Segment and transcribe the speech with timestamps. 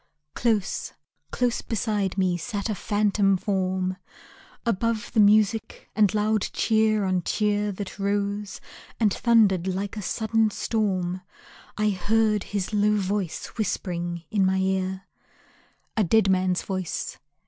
[0.33, 0.93] Close,
[1.29, 3.97] close beside me, sat a phantom form;
[4.65, 8.59] Above the music and loud cheer on cheer That rose,
[8.99, 11.21] and thundered like a sudden storm,
[11.77, 15.05] I heard his low voice whispering in my ear.
[15.95, 17.19] A dead man's voice.